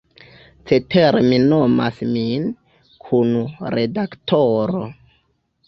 Cetere 0.69 1.21
mi 1.27 1.39
nomas 1.43 1.99
min 2.15 2.49
"kun-redaktoro". 3.05 4.85